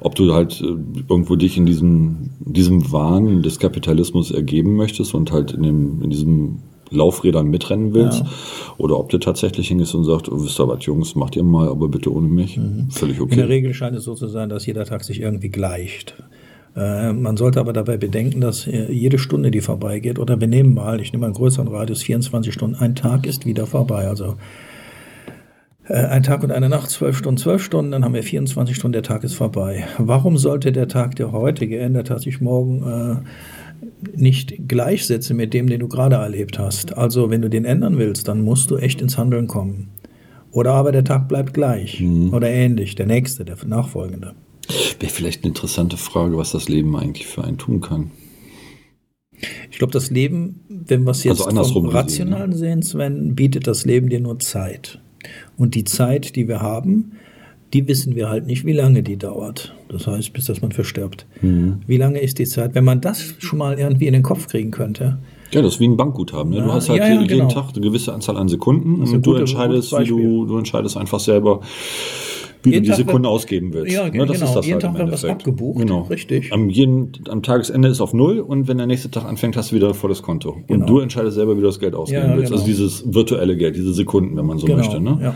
Ob 0.00 0.14
du 0.14 0.32
halt 0.32 0.60
äh, 0.60 0.76
irgendwo 1.08 1.36
dich 1.36 1.56
in 1.56 1.66
diesem, 1.66 2.30
diesem 2.40 2.92
Wahn 2.92 3.42
des 3.42 3.58
Kapitalismus 3.58 4.30
ergeben 4.30 4.76
möchtest 4.76 5.14
und 5.14 5.32
halt 5.32 5.52
in, 5.52 5.62
dem, 5.62 6.02
in 6.02 6.10
diesem 6.10 6.58
Laufrädern 6.90 7.48
mitrennen 7.48 7.94
willst 7.94 8.20
ja. 8.20 8.26
oder 8.78 8.98
ob 8.98 9.08
du 9.08 9.18
tatsächlich 9.18 9.68
hingehst 9.68 9.94
und 9.94 10.04
sagst, 10.04 10.30
oh, 10.30 10.42
wisst 10.42 10.60
ihr 10.60 10.68
was, 10.68 10.84
Jungs, 10.84 11.14
macht 11.14 11.36
ihr 11.36 11.42
mal, 11.42 11.68
aber 11.68 11.88
bitte 11.88 12.12
ohne 12.12 12.28
mich. 12.28 12.56
Mhm. 12.56 12.90
Völlig 12.90 13.20
okay. 13.20 13.32
In 13.32 13.38
der 13.38 13.48
Regel 13.48 13.74
scheint 13.74 13.96
es 13.96 14.04
so 14.04 14.14
zu 14.14 14.28
sein, 14.28 14.48
dass 14.48 14.66
jeder 14.66 14.84
Tag 14.84 15.04
sich 15.04 15.20
irgendwie 15.20 15.48
gleicht. 15.48 16.14
Äh, 16.76 17.12
man 17.12 17.36
sollte 17.36 17.58
aber 17.58 17.72
dabei 17.72 17.96
bedenken, 17.96 18.40
dass 18.40 18.66
äh, 18.66 18.92
jede 18.92 19.18
Stunde, 19.18 19.50
die 19.50 19.62
vorbeigeht, 19.62 20.18
oder 20.18 20.40
wir 20.40 20.46
nehmen 20.46 20.74
mal, 20.74 21.00
ich 21.00 21.12
nehme 21.12 21.24
einen 21.24 21.34
größeren 21.34 21.68
Radius, 21.68 22.02
24 22.02 22.52
Stunden, 22.52 22.76
ein 22.76 22.94
Tag 22.94 23.26
ist 23.26 23.46
wieder 23.46 23.66
vorbei. 23.66 24.06
Also 24.06 24.36
äh, 25.88 25.94
ein 25.94 26.22
Tag 26.22 26.42
und 26.42 26.50
eine 26.50 26.68
Nacht, 26.68 26.90
zwölf 26.90 27.16
Stunden, 27.16 27.38
zwölf 27.38 27.62
Stunden, 27.62 27.92
dann 27.92 28.04
haben 28.04 28.14
wir 28.14 28.22
24 28.22 28.76
Stunden, 28.76 28.92
der 28.92 29.02
Tag 29.02 29.24
ist 29.24 29.34
vorbei. 29.34 29.84
Warum 29.98 30.36
sollte 30.36 30.70
der 30.70 30.88
Tag, 30.88 31.16
der 31.16 31.32
heute 31.32 31.66
geändert 31.66 32.10
hat, 32.10 32.20
sich 32.20 32.42
morgen 32.42 33.22
äh, 33.24 34.18
nicht 34.18 34.68
gleichsetzen 34.68 35.36
mit 35.36 35.54
dem, 35.54 35.68
den 35.68 35.80
du 35.80 35.88
gerade 35.88 36.16
erlebt 36.16 36.58
hast? 36.58 36.96
Also 36.98 37.30
wenn 37.30 37.40
du 37.40 37.48
den 37.48 37.64
ändern 37.64 37.96
willst, 37.96 38.28
dann 38.28 38.42
musst 38.42 38.70
du 38.70 38.76
echt 38.76 39.00
ins 39.00 39.16
Handeln 39.16 39.46
kommen. 39.46 39.88
Oder 40.50 40.72
aber 40.72 40.92
der 40.92 41.04
Tag 41.04 41.28
bleibt 41.28 41.54
gleich 41.54 42.00
mhm. 42.00 42.34
oder 42.34 42.50
ähnlich, 42.50 42.94
der 42.94 43.06
nächste, 43.06 43.46
der 43.46 43.56
nachfolgende. 43.66 44.34
Wäre 45.00 45.12
vielleicht 45.12 45.44
eine 45.44 45.50
interessante 45.50 45.96
Frage, 45.96 46.36
was 46.36 46.52
das 46.52 46.68
Leben 46.68 46.96
eigentlich 46.96 47.26
für 47.26 47.44
einen 47.44 47.58
tun 47.58 47.80
kann. 47.80 48.10
Ich 49.70 49.78
glaube, 49.78 49.92
das 49.92 50.10
Leben, 50.10 50.60
wenn 50.68 51.04
wir 51.04 51.10
es 51.10 51.24
jetzt 51.24 51.46
also 51.46 51.64
vom 51.64 51.88
Rationalen 51.88 52.50
ne? 52.50 52.56
sehen, 52.56 52.82
Sven, 52.82 53.34
bietet 53.34 53.66
das 53.66 53.84
Leben 53.84 54.08
dir 54.08 54.20
nur 54.20 54.38
Zeit. 54.38 55.00
Und 55.56 55.74
die 55.74 55.84
Zeit, 55.84 56.36
die 56.36 56.48
wir 56.48 56.60
haben, 56.60 57.12
die 57.72 57.86
wissen 57.88 58.14
wir 58.14 58.28
halt 58.28 58.46
nicht, 58.46 58.64
wie 58.64 58.72
lange 58.72 59.02
die 59.02 59.16
dauert. 59.16 59.74
Das 59.88 60.06
heißt, 60.06 60.32
bis 60.32 60.46
dass 60.46 60.62
man 60.62 60.72
verstirbt. 60.72 61.26
Mhm. 61.42 61.80
Wie 61.86 61.96
lange 61.96 62.20
ist 62.20 62.38
die 62.38 62.46
Zeit? 62.46 62.74
Wenn 62.74 62.84
man 62.84 63.00
das 63.00 63.34
schon 63.38 63.58
mal 63.58 63.78
irgendwie 63.78 64.06
in 64.06 64.12
den 64.12 64.22
Kopf 64.22 64.46
kriegen 64.46 64.70
könnte. 64.70 65.18
Ja, 65.52 65.62
das 65.62 65.74
ist 65.74 65.80
wie 65.80 65.88
ein 65.88 65.96
Bankguthaben. 65.96 66.52
Ne? 66.52 66.62
Du 66.62 66.72
hast 66.72 66.88
halt 66.88 67.00
ja, 67.00 67.08
ja, 67.08 67.14
jeden 67.14 67.28
genau. 67.28 67.48
Tag 67.48 67.70
eine 67.72 67.80
gewisse 67.80 68.12
Anzahl 68.12 68.36
an 68.36 68.48
Sekunden 68.48 69.00
und 69.00 69.24
du 69.24 69.34
entscheidest, 69.34 69.92
wie 69.98 70.04
du, 70.04 70.46
du 70.46 70.58
entscheidest 70.58 70.96
einfach 70.96 71.20
selber, 71.20 71.60
wie 72.62 72.70
jeden 72.70 72.84
du 72.84 72.90
die 72.90 72.96
Sekunden 72.96 73.26
ausgeben 73.26 73.72
willst. 73.72 73.92
Ja, 73.92 74.08
ne, 74.08 74.26
das 74.26 74.38
genau. 74.38 74.48
Ist 74.48 74.54
das 74.56 74.66
jeden 74.66 74.82
halt 74.82 74.94
Tag 74.94 74.98
wird 74.98 75.12
was 75.12 75.24
abgebucht. 75.24 75.80
Genau. 75.80 76.02
Richtig. 76.02 76.52
Am, 76.52 76.68
jeden, 76.68 77.12
am 77.28 77.42
Tagesende 77.42 77.88
ist 77.88 78.00
auf 78.00 78.12
Null 78.12 78.40
und 78.40 78.68
wenn 78.68 78.78
der 78.78 78.86
nächste 78.86 79.10
Tag 79.10 79.24
anfängt, 79.24 79.56
hast 79.56 79.72
du 79.72 79.76
wieder 79.76 79.94
volles 79.94 80.22
Konto. 80.22 80.58
Genau. 80.66 80.80
Und 80.80 80.90
du 80.90 80.98
entscheidest 81.00 81.36
selber, 81.36 81.56
wie 81.56 81.60
du 81.60 81.66
das 81.66 81.78
Geld 81.78 81.94
ausgeben 81.94 82.30
ja, 82.30 82.36
willst. 82.36 82.52
Also 82.52 82.64
genau. 82.64 82.76
Also 82.76 82.84
dieses 82.84 83.14
virtuelle 83.14 83.56
Geld, 83.56 83.76
diese 83.76 83.92
Sekunden, 83.92 84.36
wenn 84.36 84.46
man 84.46 84.58
so 84.58 84.66
genau. 84.66 84.78
möchte. 84.78 85.00
Ne? 85.00 85.18
Ja. 85.20 85.34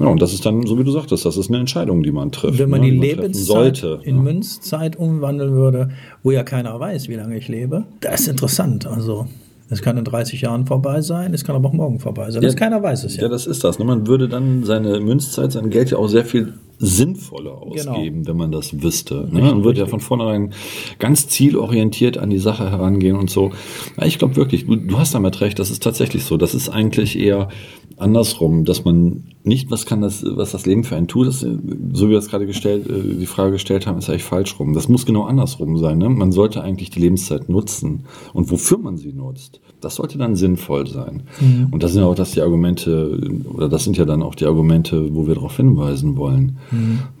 Ja, 0.00 0.06
und 0.06 0.22
das 0.22 0.32
ist 0.32 0.46
dann, 0.46 0.64
so 0.64 0.78
wie 0.78 0.84
du 0.84 0.92
sagtest, 0.92 1.24
das 1.24 1.36
ist 1.36 1.48
eine 1.48 1.58
Entscheidung, 1.58 2.02
die 2.04 2.12
man 2.12 2.30
trifft. 2.30 2.58
Wenn 2.58 2.70
man 2.70 2.80
ne, 2.82 2.90
die 2.90 2.98
man 2.98 3.06
Lebenszeit 3.06 3.76
sollte. 3.76 4.00
in 4.04 4.16
ja. 4.16 4.22
Münzzeit 4.22 4.96
umwandeln 4.96 5.52
würde, 5.54 5.90
wo 6.22 6.30
ja 6.30 6.44
keiner 6.44 6.78
weiß, 6.78 7.08
wie 7.08 7.14
lange 7.14 7.36
ich 7.36 7.48
lebe, 7.48 7.84
das 8.00 8.20
ist 8.20 8.28
interessant. 8.28 8.86
Also 8.86 9.26
es 9.70 9.82
kann 9.82 9.98
in 9.98 10.04
30 10.04 10.40
Jahren 10.40 10.66
vorbei 10.66 11.00
sein, 11.02 11.34
es 11.34 11.44
kann 11.44 11.54
aber 11.56 11.68
auch 11.68 11.72
morgen 11.72 12.00
vorbei 12.00 12.30
sein. 12.30 12.42
Das 12.42 12.56
keiner 12.56 12.82
weiß 12.82 13.04
es 13.04 13.16
ja. 13.16 13.24
Ja, 13.24 13.28
das 13.28 13.46
ist 13.46 13.64
das. 13.64 13.78
Ne? 13.78 13.84
Man 13.84 14.06
würde 14.06 14.28
dann 14.28 14.64
seine 14.64 15.00
Münzzeit, 15.00 15.52
sein 15.52 15.70
Geld 15.70 15.90
ja 15.90 15.98
auch 15.98 16.08
sehr 16.08 16.24
viel 16.24 16.54
sinnvoller 16.78 17.60
Genau. 17.72 17.92
ausgeben, 17.92 18.26
wenn 18.26 18.36
man 18.36 18.52
das 18.52 18.82
wüsste. 18.82 19.28
Ne? 19.30 19.40
Man 19.40 19.64
würde 19.64 19.80
ja 19.80 19.86
von 19.86 20.00
vornherein 20.00 20.52
ganz 20.98 21.28
zielorientiert 21.28 22.18
an 22.18 22.30
die 22.30 22.38
Sache 22.38 22.70
herangehen 22.70 23.16
und 23.16 23.30
so. 23.30 23.50
Ja, 23.98 24.06
ich 24.06 24.18
glaube 24.18 24.36
wirklich, 24.36 24.66
du, 24.66 24.76
du 24.76 24.98
hast 24.98 25.14
damit 25.14 25.40
recht, 25.40 25.58
das 25.58 25.70
ist 25.70 25.82
tatsächlich 25.82 26.24
so. 26.24 26.36
Das 26.36 26.54
ist 26.54 26.68
eigentlich 26.68 27.18
eher 27.18 27.48
andersrum, 27.96 28.64
dass 28.64 28.84
man 28.84 29.24
nicht, 29.42 29.70
was 29.70 29.86
kann 29.86 30.02
das, 30.02 30.24
was 30.24 30.52
das 30.52 30.66
Leben 30.66 30.84
für 30.84 30.94
einen 30.94 31.08
tut, 31.08 31.26
das, 31.26 31.40
so 31.40 32.06
wie 32.06 32.10
wir 32.10 32.18
es 32.18 32.28
gerade 32.28 32.46
gestellt, 32.46 32.86
äh, 32.88 33.14
die 33.18 33.26
Frage 33.26 33.52
gestellt 33.52 33.86
haben, 33.86 33.98
ist 33.98 34.08
eigentlich 34.08 34.24
falsch 34.24 34.58
rum. 34.60 34.74
Das 34.74 34.88
muss 34.88 35.06
genau 35.06 35.24
andersrum 35.24 35.78
sein. 35.78 35.98
Ne? 35.98 36.08
Man 36.08 36.30
sollte 36.30 36.62
eigentlich 36.62 36.90
die 36.90 37.00
Lebenszeit 37.00 37.48
nutzen 37.48 38.04
und 38.34 38.50
wofür 38.50 38.78
man 38.78 38.98
sie 38.98 39.12
nutzt. 39.12 39.60
Das 39.80 39.96
sollte 39.96 40.18
dann 40.18 40.34
sinnvoll 40.34 40.88
sein. 40.88 41.22
Und 41.70 41.84
das 41.84 41.92
sind 41.92 42.02
ja 42.02 42.08
auch 42.08 42.16
das 42.16 42.32
die 42.32 42.40
Argumente, 42.40 43.20
oder 43.54 43.68
das 43.68 43.84
sind 43.84 43.96
ja 43.96 44.04
dann 44.04 44.24
auch 44.24 44.34
die 44.34 44.44
Argumente, 44.46 45.14
wo 45.14 45.28
wir 45.28 45.34
darauf 45.36 45.56
hinweisen 45.56 46.16
wollen. 46.16 46.58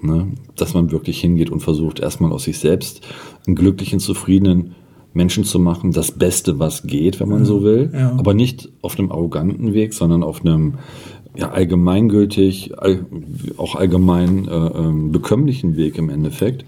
Ne? 0.00 0.28
Dass 0.56 0.74
man 0.74 0.90
wirklich 0.90 1.20
hingeht 1.20 1.50
und 1.50 1.60
versucht, 1.60 2.00
erstmal 2.00 2.32
aus 2.32 2.44
sich 2.44 2.58
selbst 2.58 3.06
einen 3.46 3.56
glücklichen, 3.56 4.00
zufriedenen 4.00 4.74
Menschen 5.14 5.44
zu 5.44 5.58
machen, 5.58 5.92
das 5.92 6.12
Beste, 6.12 6.58
was 6.58 6.82
geht, 6.82 7.18
wenn 7.18 7.28
man 7.28 7.44
so 7.44 7.62
will, 7.62 7.90
Ja. 7.94 8.12
aber 8.18 8.34
nicht 8.34 8.68
auf 8.82 8.98
einem 8.98 9.10
arroganten 9.10 9.72
Weg, 9.74 9.94
sondern 9.94 10.22
auf 10.22 10.42
einem 10.44 10.74
ja, 11.36 11.50
allgemeingültig, 11.50 12.72
all, 12.78 13.06
auch 13.56 13.74
allgemein 13.74 14.46
äh, 14.48 14.50
ähm, 14.50 15.12
bekömmlichen 15.12 15.76
Weg 15.76 15.96
im 15.98 16.10
Endeffekt, 16.10 16.64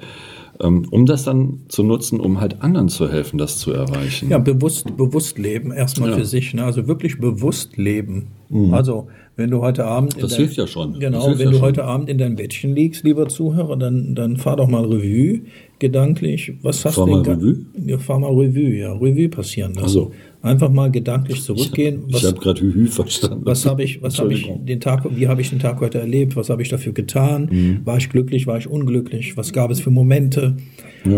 um 0.63 1.07
das 1.07 1.25
dann 1.25 1.61
zu 1.69 1.83
nutzen, 1.83 2.21
um 2.21 2.41
halt 2.41 2.61
anderen 2.63 2.89
zu 2.89 3.11
helfen, 3.11 3.39
das 3.39 3.59
zu 3.59 3.73
erreichen. 3.73 4.29
Ja, 4.31 4.39
bewusst, 4.39 4.97
bewusst 4.97 5.39
leben, 5.39 5.73
erstmal 5.73 6.11
Ja. 6.11 6.17
für 6.17 6.25
sich. 6.25 6.53
Ne? 6.55 6.65
Also 6.65 6.87
wirklich 6.87 7.19
bewusst 7.19 7.77
leben. 7.77 8.29
Also, 8.73 9.07
wenn 9.37 9.51
du 9.51 9.61
heute 9.63 9.85
Abend. 9.85 10.21
Das 10.21 10.33
dein- 10.33 10.41
hilft 10.41 10.57
ja 10.57 10.67
schon. 10.67 10.99
Genau, 10.99 11.27
wenn 11.31 11.39
ja 11.39 11.45
du 11.47 11.53
schon. 11.53 11.61
heute 11.63 11.85
Abend 11.85 12.09
in 12.11 12.19
dein 12.19 12.35
Bettchen 12.37 12.75
liegst, 12.75 13.05
lieber 13.05 13.29
Zuhörer, 13.29 13.77
dann, 13.77 14.15
dann 14.17 14.37
fahr 14.37 14.57
doch 14.57 14.67
mal 14.69 14.85
Revue, 14.85 15.43
gedanklich. 15.79 16.53
Was 16.63 16.85
hast 16.85 16.97
Fahr 16.97 17.07
du 17.07 17.13
mal 17.13 17.23
denn 17.23 17.35
Revue? 17.35 17.57
Ja, 17.87 17.99
fahr 17.99 18.19
mal 18.19 18.31
Revue, 18.33 18.77
ja. 18.77 18.93
Revue 18.93 19.29
passieren 19.29 19.75
lassen. 19.75 19.85
Ach 19.87 19.89
so. 19.89 20.13
Einfach 20.43 20.71
mal 20.71 20.91
gedanklich 20.91 21.43
zurückgehen. 21.43 22.05
ich 22.09 22.25
habe 22.25 22.39
gerade 22.39 22.61
Hühü 22.63 22.87
verstanden. 22.87 23.45
was 23.45 23.67
habe 23.67 23.83
ich, 23.83 24.01
was 24.03 24.19
habe 24.19 24.33
ich 24.33 24.51
den 24.65 24.81
Tag, 24.81 25.05
wie 25.15 25.29
habe 25.29 25.43
ich 25.43 25.51
den 25.51 25.59
Tag 25.59 25.81
heute 25.81 25.99
erlebt? 25.99 26.35
Was 26.35 26.49
habe 26.49 26.63
ich 26.63 26.71
dafür 26.71 26.93
getan? 26.95 27.49
Mhm. 27.51 27.81
War 27.85 27.99
ich 27.99 28.09
glücklich? 28.09 28.47
War 28.47 28.57
ich 28.57 28.67
unglücklich? 28.67 29.37
Was 29.37 29.53
gab 29.53 29.71
es 29.71 29.81
für 29.81 29.91
Momente? 29.91 30.57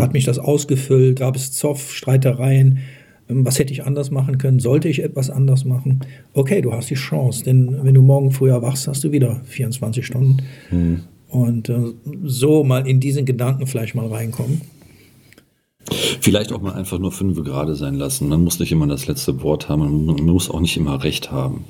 Hat 0.01 0.13
mich 0.13 0.25
das 0.25 0.39
ausgefüllt? 0.39 1.19
Gab 1.21 1.37
es 1.37 1.53
Zoff, 1.53 1.93
Streitereien? 1.93 2.79
Ähm, 3.29 3.45
Was 3.45 3.59
hätte 3.61 3.73
ich 3.73 3.85
anders 3.85 4.11
machen 4.11 4.39
können? 4.39 4.59
Sollte 4.59 4.89
ich 4.89 5.03
etwas 5.03 5.31
anders 5.31 5.65
machen? 5.65 6.01
Okay, 6.35 6.61
du 6.61 6.73
hast 6.73 6.91
die 6.91 6.95
Chance, 6.95 7.45
denn 7.45 7.79
wenn 7.85 7.95
du 7.95 8.03
morgen 8.03 8.33
früh 8.33 8.51
erwachst, 8.51 8.89
hast 8.89 9.05
du 9.05 9.13
wieder 9.13 9.41
24 9.45 10.05
Stunden. 10.05 10.39
Mhm. 10.71 11.01
Und 11.29 11.69
äh, 11.69 11.79
so 12.25 12.63
mal 12.65 12.87
in 12.87 12.99
diesen 13.01 13.25
Gedanken 13.25 13.67
vielleicht 13.67 13.95
mal 13.95 14.07
reinkommen. 14.07 14.61
Vielleicht 16.21 16.53
auch 16.53 16.61
mal 16.61 16.75
einfach 16.75 16.99
nur 16.99 17.13
fünf 17.13 17.43
gerade 17.43 17.75
sein 17.75 17.97
lassen. 17.97 18.29
Man 18.29 18.45
muss 18.45 18.59
nicht 18.59 18.73
immer 18.73 18.87
das 18.87 19.07
letzte 19.07 19.43
Wort 19.43 19.69
haben, 19.69 20.07
man 20.07 20.25
muss 20.25 20.51
auch 20.51 20.61
nicht 20.61 20.77
immer 20.77 21.03
Recht 21.03 21.33
haben. 21.33 21.65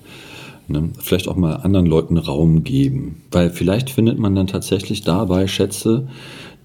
Ne? 0.68 0.90
Vielleicht 0.98 1.28
auch 1.28 1.36
mal 1.36 1.56
anderen 1.56 1.86
Leuten 1.86 2.16
Raum 2.16 2.62
geben. 2.64 3.22
Weil 3.30 3.50
vielleicht 3.50 3.90
findet 3.90 4.18
man 4.18 4.34
dann 4.34 4.46
tatsächlich 4.46 5.02
dabei 5.02 5.46
Schätze, 5.46 6.08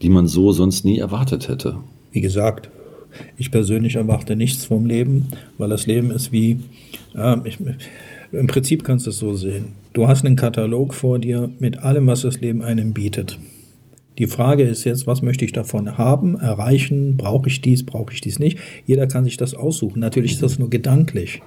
die 0.01 0.09
man 0.09 0.27
so 0.27 0.51
sonst 0.51 0.85
nie 0.85 0.99
erwartet 0.99 1.47
hätte. 1.47 1.77
Wie 2.11 2.21
gesagt, 2.21 2.69
ich 3.37 3.51
persönlich 3.51 3.95
erwarte 3.95 4.35
nichts 4.35 4.65
vom 4.65 4.85
Leben, 4.85 5.27
weil 5.57 5.69
das 5.69 5.87
Leben 5.87 6.11
ist 6.11 6.31
wie, 6.31 6.59
ähm, 7.15 7.41
ich, 7.45 7.57
im 8.31 8.47
Prinzip 8.47 8.83
kannst 8.83 9.05
du 9.05 9.09
es 9.09 9.17
so 9.17 9.33
sehen. 9.33 9.73
Du 9.93 10.07
hast 10.07 10.25
einen 10.25 10.35
Katalog 10.35 10.93
vor 10.93 11.17
dir 11.17 11.49
mit 11.59 11.79
allem, 11.79 12.07
was 12.07 12.21
das 12.21 12.39
Leben 12.39 12.61
einem 12.61 12.93
bietet. 12.93 13.39
Die 14.17 14.27
Frage 14.27 14.63
ist 14.63 14.83
jetzt, 14.83 15.05
was 15.05 15.21
möchte 15.21 15.45
ich 15.45 15.51
davon 15.51 15.97
haben, 15.97 16.39
erreichen, 16.39 17.17
brauche 17.17 17.49
ich 17.49 17.61
dies, 17.61 17.85
brauche 17.85 18.13
ich 18.13 18.21
dies 18.21 18.39
nicht? 18.39 18.57
Jeder 18.85 19.05
kann 19.05 19.23
sich 19.23 19.37
das 19.37 19.53
aussuchen. 19.53 19.99
Natürlich 19.99 20.33
ist 20.33 20.43
das 20.43 20.57
nur 20.57 20.69
gedanklich. 20.69 21.41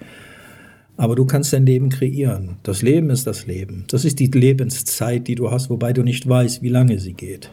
Aber 0.96 1.16
du 1.16 1.24
kannst 1.24 1.52
dein 1.52 1.66
Leben 1.66 1.88
kreieren. 1.88 2.58
Das 2.62 2.82
Leben 2.82 3.10
ist 3.10 3.26
das 3.26 3.46
Leben. 3.46 3.84
Das 3.88 4.04
ist 4.04 4.20
die 4.20 4.26
Lebenszeit, 4.26 5.26
die 5.26 5.34
du 5.34 5.50
hast, 5.50 5.70
wobei 5.70 5.92
du 5.92 6.02
nicht 6.02 6.28
weißt, 6.28 6.62
wie 6.62 6.68
lange 6.68 7.00
sie 7.00 7.14
geht. 7.14 7.50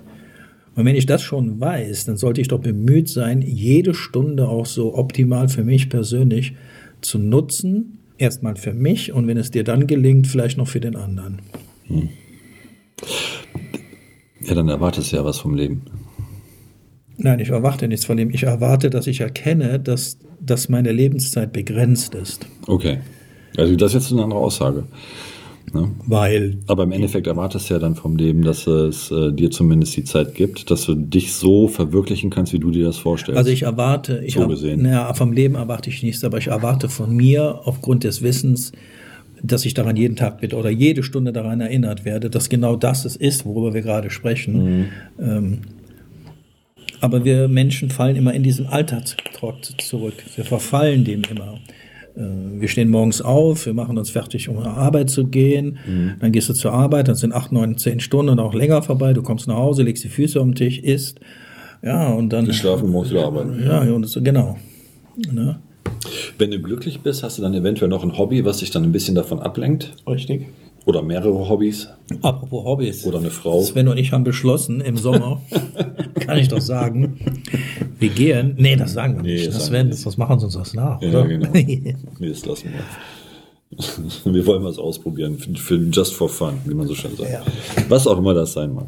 Und 0.76 0.86
wenn 0.86 0.96
ich 0.96 1.08
das 1.08 1.24
schon 1.24 1.60
weiß, 1.60 2.06
dann 2.06 2.18
sollte 2.18 2.40
ich 2.40 2.50
doch 2.50 2.60
bemüht 2.60 3.10
sein, 3.10 3.42
jede 3.42 3.96
Stunde 3.96 4.48
auch 4.48 4.68
so 4.68 4.96
optimal 4.96 5.50
für 5.50 5.64
mich 5.64 5.90
persönlich 5.90 6.54
zu 7.02 7.18
nutzen. 7.18 7.98
Erstmal 8.20 8.56
für 8.56 8.74
mich 8.74 9.12
und 9.12 9.26
wenn 9.28 9.38
es 9.38 9.50
dir 9.50 9.64
dann 9.64 9.88
gelingt, 9.88 10.28
vielleicht 10.28 10.60
noch 10.60 10.68
für 10.68 10.80
den 10.80 10.96
anderen. 10.96 11.40
Ja, 14.48 14.56
dann 14.56 14.70
erwartest 14.70 15.12
du 15.12 15.18
ja 15.18 15.26
was 15.26 15.40
vom 15.40 15.56
Leben. 15.56 15.82
Nein, 17.18 17.40
ich 17.40 17.50
erwarte 17.50 17.88
nichts 17.88 18.06
von 18.06 18.18
dem. 18.18 18.30
Ich 18.30 18.44
erwarte, 18.44 18.90
dass 18.90 19.08
ich 19.08 19.22
erkenne, 19.22 19.80
dass, 19.80 20.20
dass 20.40 20.70
meine 20.70 20.92
Lebenszeit 20.92 21.52
begrenzt 21.52 22.14
ist. 22.16 22.46
Okay. 22.68 23.00
Also 23.58 23.76
das 23.76 23.94
ist 23.96 24.04
jetzt 24.04 24.12
eine 24.14 24.24
andere 24.24 24.40
Aussage. 24.40 24.84
Ne? 25.74 25.92
Weil 26.06 26.60
Aber 26.68 26.84
im 26.84 26.92
Endeffekt 26.94 27.28
erwartest 27.28 27.70
du 27.70 27.74
ja 27.74 27.80
dann 27.80 27.96
vom 27.96 28.16
Leben, 28.16 28.42
dass 28.44 28.68
es 28.68 29.12
äh, 29.12 29.34
dir 29.34 29.52
zumindest 29.52 29.98
die 29.98 30.04
Zeit 30.06 30.34
gibt, 30.36 30.70
dass 30.72 30.86
du 30.86 30.94
dich 30.96 31.34
so 31.34 31.68
verwirklichen 31.68 32.30
kannst, 32.30 32.54
wie 32.54 32.60
du 32.60 32.72
dir 32.72 32.86
das 32.86 32.98
vorstellst. 32.98 33.38
Also 33.38 33.50
ich 33.50 33.64
erwarte, 33.64 34.22
ich 34.24 34.36
So 34.36 34.42
hab- 34.44 34.50
gesehen. 34.50 34.84
naja, 34.84 35.14
vom 35.14 35.34
Leben 35.34 35.56
erwarte 35.56 35.90
ich 35.90 36.04
nichts, 36.04 36.24
aber 36.24 36.38
ich 36.38 36.48
erwarte 36.48 36.88
von 36.88 37.14
mir 37.14 37.62
aufgrund 37.66 38.04
des 38.06 38.22
Wissens, 38.22 38.72
dass 39.44 39.66
ich 39.66 39.74
daran 39.74 39.96
jeden 39.96 40.16
Tag 40.16 40.42
bitte 40.42 40.56
oder 40.56 40.70
jede 40.70 41.04
Stunde 41.04 41.32
daran 41.32 41.62
erinnert 41.62 42.06
werde, 42.06 42.30
dass 42.30 42.50
genau 42.50 42.76
das 42.76 43.06
es 43.06 43.16
ist, 43.16 43.46
worüber 43.46 43.74
wir 43.74 43.82
gerade 43.82 44.10
sprechen. 44.10 44.64
Mhm. 44.64 44.86
Ähm, 45.20 45.58
aber 47.00 47.26
wir 47.26 47.48
Menschen 47.48 47.90
fallen 47.90 48.16
immer 48.16 48.34
in 48.34 48.44
diesen 48.44 48.68
Alltagstrott 48.68 49.76
zurück. 49.80 50.16
Wir 50.36 50.46
verfallen 50.46 51.04
dem 51.04 51.22
immer. 51.30 51.60
Äh, 52.16 52.60
Wir 52.60 52.68
stehen 52.68 52.90
morgens 52.90 53.22
auf, 53.22 53.66
wir 53.66 53.74
machen 53.74 53.98
uns 53.98 54.10
fertig, 54.10 54.50
um 54.50 54.56
zur 54.56 54.76
Arbeit 54.78 55.10
zu 55.10 55.28
gehen. 55.28 55.78
Mhm. 55.88 56.14
Dann 56.20 56.32
gehst 56.32 56.50
du 56.50 56.54
zur 56.54 56.74
Arbeit, 56.74 57.08
dann 57.08 57.16
sind 57.16 57.34
acht, 57.34 57.52
neun, 57.52 57.78
zehn 57.78 58.00
Stunden 58.00 58.32
und 58.32 58.40
auch 58.40 58.54
länger 58.54 58.82
vorbei. 58.82 59.14
Du 59.14 59.22
kommst 59.22 59.48
nach 59.48 59.58
Hause, 59.58 59.84
legst 59.84 60.04
die 60.04 60.10
Füße 60.10 60.40
auf 60.40 60.46
den 60.46 60.56
Tisch, 60.56 60.80
isst. 60.80 61.20
Ja, 61.84 62.10
und 62.10 62.34
dann. 62.34 62.52
schlafen, 62.52 62.90
morgens 62.90 63.12
wieder 63.12 63.26
arbeiten. 63.26 63.64
Ja, 63.64 63.82
und 63.82 64.02
das, 64.02 64.18
genau. 64.24 64.58
Ne? 65.32 65.60
Wenn 66.38 66.52
du 66.52 66.60
glücklich 66.60 67.02
bist, 67.02 67.24
hast 67.24 67.38
du 67.38 67.42
dann 67.42 67.54
eventuell 67.54 67.90
noch 67.90 68.04
ein 68.04 68.18
Hobby, 68.18 68.46
was 68.46 68.58
dich 68.58 68.72
dann 68.72 68.84
ein 68.84 68.92
bisschen 68.92 69.16
davon 69.16 69.40
ablenkt. 69.40 69.94
Richtig. 70.08 70.48
Oder 70.86 71.02
mehrere 71.02 71.50
Hobbys. 71.50 71.90
Apropos 72.22 72.64
Hobbys. 72.64 73.06
Oder 73.06 73.20
eine 73.20 73.30
Frau. 73.30 73.62
Sven 73.62 73.90
und 73.90 73.98
ich 73.98 74.14
haben 74.14 74.24
beschlossen, 74.24 74.80
im 74.80 74.96
Sommer, 74.96 75.42
kann 76.22 76.38
ich 76.38 76.48
doch 76.48 76.62
sagen, 76.62 77.20
wir 78.00 78.10
gehen. 78.10 78.56
Nee, 78.58 78.78
das 78.78 78.94
sagen 78.94 79.18
wir 79.18 79.24
Nee, 79.24 79.34
nicht. 79.34 79.48
das 79.48 79.66
Sven, 79.66 79.88
wir 79.90 79.96
das, 80.02 80.18
machen 80.18 80.40
sie 80.40 80.46
uns 80.46 80.54
das 80.54 80.74
nach, 80.74 81.02
Ja, 81.02 81.10
oder? 81.10 81.28
genau. 81.28 81.50
Nee, 81.54 81.96
das 82.20 82.46
lassen 82.46 82.70
wir. 82.72 82.80
Wir 84.34 84.46
wollen 84.46 84.64
was 84.64 84.78
ausprobieren. 84.80 85.38
Für, 85.38 85.54
für 85.56 85.76
just 85.92 86.14
for 86.14 86.30
fun, 86.30 86.54
wie 86.66 86.74
man 86.74 86.88
so 86.88 86.96
schön 86.96 87.14
sagt. 87.18 87.30
Ja. 87.30 87.42
Was 87.90 88.08
auch 88.08 88.18
immer 88.18 88.34
das 88.34 88.54
sein 88.54 88.74
mag. 88.74 88.88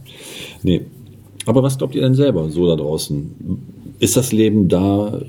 Nee. 0.64 0.86
Aber 1.46 1.62
was 1.62 1.78
glaubt 1.78 1.96
ihr 1.96 2.02
denn 2.02 2.16
selber 2.16 2.50
so 2.50 2.66
da 2.66 2.78
draußen? 2.78 3.30
Ist 4.00 4.16
das 4.16 4.32
Leben 4.32 4.70
da, 4.70 5.20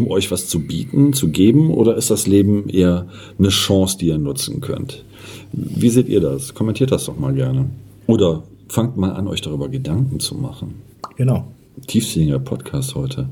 um 0.00 0.10
euch 0.10 0.30
was 0.30 0.48
zu 0.48 0.60
bieten, 0.60 1.12
zu 1.12 1.28
geben, 1.28 1.70
oder 1.70 1.94
ist 1.96 2.10
das 2.10 2.26
Leben 2.26 2.70
eher 2.70 3.06
eine 3.38 3.50
Chance, 3.50 3.98
die 3.98 4.06
ihr 4.06 4.16
nutzen 4.16 4.62
könnt? 4.62 5.04
Wie 5.52 5.90
seht 5.90 6.08
ihr 6.08 6.20
das? 6.20 6.54
Kommentiert 6.54 6.90
das 6.90 7.04
doch 7.04 7.18
mal 7.18 7.34
gerne. 7.34 7.68
Oder 8.06 8.44
fangt 8.68 8.96
mal 8.96 9.12
an, 9.12 9.28
euch 9.28 9.42
darüber 9.42 9.68
Gedanken 9.68 10.18
zu 10.18 10.34
machen. 10.34 10.76
Genau. 11.16 11.48
Tiefsinniger 11.86 12.38
Podcast 12.38 12.94
heute. 12.94 13.28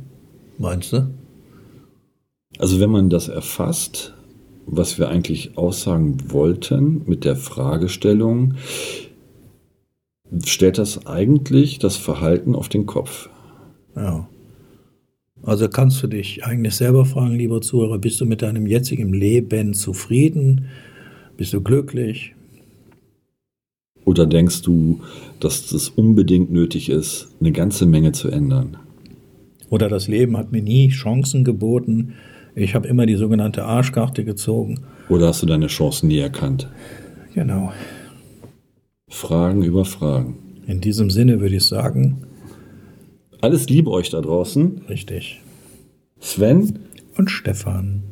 Meinst 0.59 0.93
du? 0.93 1.09
Also 2.59 2.81
wenn 2.81 2.91
man 2.91 3.09
das 3.09 3.29
erfasst, 3.29 4.15
was 4.67 4.99
wir 4.99 5.09
eigentlich 5.09 5.57
aussagen 5.57 6.19
wollten 6.31 7.03
mit 7.07 7.25
der 7.25 7.37
Fragestellung, 7.37 8.55
stellt 10.45 10.77
das 10.77 11.07
eigentlich 11.07 11.79
das 11.79 11.97
Verhalten 11.97 12.55
auf 12.55 12.69
den 12.69 12.85
Kopf. 12.85 13.31
Ja. 13.97 14.29
Also 15.43 15.69
kannst 15.69 16.03
du 16.03 16.07
dich 16.09 16.45
eigentlich 16.45 16.75
selber 16.75 17.05
fragen, 17.05 17.35
lieber 17.35 17.61
Zuhörer, 17.61 17.99
bist 17.99 18.21
du 18.21 18.27
mit 18.27 18.43
deinem 18.43 18.67
jetzigen 18.67 19.13
Leben 19.13 19.75
zufrieden? 19.75 20.67
Bist 21.37 21.53
du 21.53 21.63
glücklich? 21.63 22.35
Oder 24.05 24.27
denkst 24.27 24.63
du, 24.63 25.01
dass 25.39 25.71
es 25.73 25.89
unbedingt 25.91 26.51
nötig 26.51 26.89
ist, 26.89 27.29
eine 27.41 27.53
ganze 27.53 27.87
Menge 27.87 28.13
zu 28.13 28.29
ändern? 28.29 28.77
Oder 29.71 29.89
das 29.89 30.09
Leben 30.09 30.37
hat 30.37 30.51
mir 30.51 30.63
nie 30.63 30.89
Chancen 30.89 31.45
geboten. 31.45 32.15
Ich 32.55 32.75
habe 32.75 32.89
immer 32.89 33.07
die 33.07 33.17
sogenannte 33.17 33.65
Arschkarte 33.65 34.25
gezogen. 34.25 34.81
Oder 35.09 35.29
hast 35.29 35.43
du 35.43 35.47
deine 35.47 35.67
Chancen 35.67 36.09
nie 36.09 36.19
erkannt? 36.19 36.69
Genau. 37.35 37.73
Fragen 39.09 39.63
über 39.63 39.85
Fragen. 39.85 40.39
In 40.67 40.81
diesem 40.81 41.11
Sinne 41.11 41.41
würde 41.41 41.57
ich 41.57 41.65
sagen, 41.65 42.23
Alles 43.41 43.69
Liebe 43.69 43.91
euch 43.91 44.11
da 44.11 44.21
draußen. 44.21 44.83
richtig. 44.89 45.41
Sven, 46.21 46.79
Und 47.17 47.31
Stefan. 47.31 48.03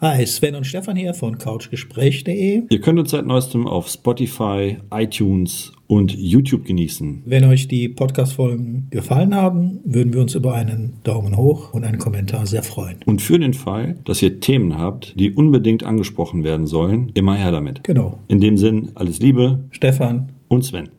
Hi, 0.00 0.26
Sven 0.26 0.54
und 0.54 0.66
Stefan 0.66 0.96
hier 0.96 1.14
von 1.14 1.38
couchgespräch.de. 1.38 2.64
ihr 2.68 2.80
könnt 2.82 2.98
uns 2.98 3.12
seit 3.12 3.24
neuestem 3.24 3.66
auf 3.66 3.88
Spotify, 3.88 4.76
iTunes 4.92 5.72
und 5.86 6.12
YouTube 6.14 6.64
genießen. 6.66 7.22
Wenn 7.24 7.44
euch 7.44 7.68
die 7.68 7.88
Podcast-Folgen 7.88 8.88
gefallen 8.90 9.34
haben, 9.34 9.80
würden 9.84 10.12
wir 10.12 10.20
uns 10.20 10.34
über 10.34 10.54
einen 10.54 10.98
Daumen 11.04 11.36
hoch 11.38 11.72
und 11.72 11.84
einen 11.84 11.98
Kommentar 11.98 12.44
sehr 12.46 12.62
freuen. 12.62 12.96
Und 13.06 13.22
für 13.22 13.38
den 13.38 13.54
Fall, 13.54 13.98
dass 14.04 14.20
ihr 14.20 14.40
Themen 14.40 14.76
habt, 14.76 15.18
die 15.18 15.30
unbedingt 15.30 15.84
angesprochen 15.84 16.44
werden 16.44 16.66
sollen, 16.66 17.10
immer 17.14 17.36
her 17.36 17.52
damit. 17.52 17.82
Genau. 17.84 18.18
In 18.28 18.40
dem 18.40 18.58
Sinn, 18.58 18.90
alles 18.96 19.20
Liebe 19.20 19.64
Stefan, 19.70 20.32
und 20.48 20.64
Sven. 20.64 20.90